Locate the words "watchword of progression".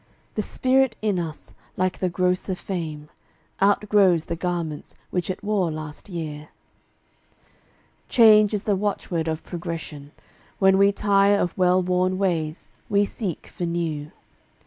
8.75-10.11